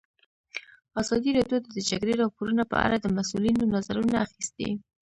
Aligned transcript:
ازادي 1.01 1.29
راډیو 1.37 1.57
د 1.63 1.67
د 1.75 1.77
جګړې 1.89 2.13
راپورونه 2.21 2.63
په 2.71 2.77
اړه 2.85 2.95
د 2.99 3.07
مسؤلینو 3.17 3.63
نظرونه 3.75 4.15
اخیستي. 4.25 4.69